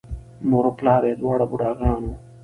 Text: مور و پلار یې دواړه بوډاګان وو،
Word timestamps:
مور 0.49 0.65
و 0.69 0.73
پلار 0.79 1.01
یې 1.09 1.15
دواړه 1.21 1.45
بوډاګان 1.49 1.99
وو، 2.05 2.13